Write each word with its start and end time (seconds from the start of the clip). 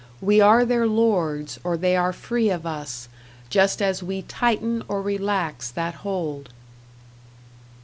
We 0.19 0.41
are 0.41 0.65
their 0.65 0.87
lords, 0.87 1.59
or 1.63 1.77
they 1.77 1.95
are 1.95 2.11
free 2.11 2.49
of 2.49 2.65
us, 2.65 3.07
Just 3.51 3.83
as 3.83 4.01
we 4.01 4.23
tighten 4.23 4.81
or 4.87 4.99
relax 4.99 5.69
that 5.69 5.93
hold. 6.01 6.49